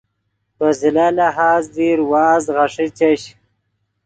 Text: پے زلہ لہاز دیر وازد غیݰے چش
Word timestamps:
پے 0.57 0.67
زلہ 0.79 1.07
لہاز 1.17 1.63
دیر 1.75 1.99
وازد 2.11 2.47
غیݰے 2.55 2.87
چش 2.97 3.21